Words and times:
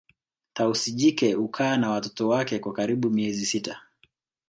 Tausi 0.53 0.91
jike 0.91 1.33
hukaa 1.33 1.77
na 1.77 1.89
watoto 1.89 2.27
wake 2.29 2.59
kwa 2.59 2.73
karibu 2.73 3.09
miezi 3.09 3.45
sita 3.45 3.81